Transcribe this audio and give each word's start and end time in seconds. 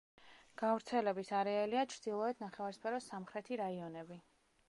გავრცელების 0.61 1.29
არეალია 1.41 1.83
ჩრდილოეთი 1.91 2.43
ნახევარსფეროს 2.45 3.11
სამხრეთი 3.13 3.61
რაიონები. 3.65 4.21